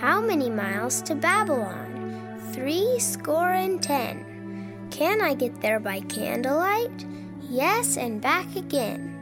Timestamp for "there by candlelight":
5.60-7.04